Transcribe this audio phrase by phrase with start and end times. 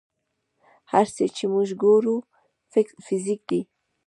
[0.91, 2.15] هر څه چې موږ ګورو
[3.05, 3.61] فزیک دی.